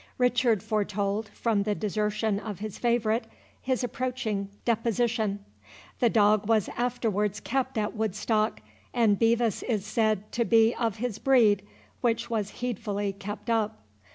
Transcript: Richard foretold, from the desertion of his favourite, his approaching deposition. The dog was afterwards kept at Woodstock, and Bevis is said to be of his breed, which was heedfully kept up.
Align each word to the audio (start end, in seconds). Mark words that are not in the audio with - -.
Richard 0.17 0.63
foretold, 0.63 1.29
from 1.29 1.61
the 1.61 1.75
desertion 1.75 2.39
of 2.39 2.57
his 2.57 2.79
favourite, 2.79 3.25
his 3.61 3.83
approaching 3.83 4.49
deposition. 4.65 5.45
The 5.99 6.09
dog 6.09 6.47
was 6.49 6.69
afterwards 6.75 7.39
kept 7.39 7.77
at 7.77 7.95
Woodstock, 7.95 8.61
and 8.95 9.19
Bevis 9.19 9.61
is 9.61 9.85
said 9.85 10.31
to 10.31 10.43
be 10.43 10.73
of 10.73 10.95
his 10.95 11.19
breed, 11.19 11.61
which 12.01 12.31
was 12.31 12.49
heedfully 12.49 13.13
kept 13.13 13.47
up. 13.47 13.83